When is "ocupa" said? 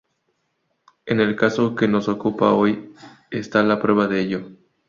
2.09-2.53